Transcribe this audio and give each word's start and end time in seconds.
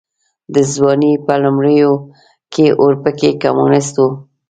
د 0.53 0.55
ځوانۍ 0.73 1.13
په 1.25 1.33
لومړيو 1.43 1.91
کې 2.53 2.65
اورپکی 2.83 3.31
کمونيسټ 3.43 3.95
و. 4.01 4.05